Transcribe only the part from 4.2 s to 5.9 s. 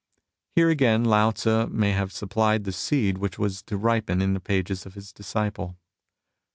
the pages of his disciple.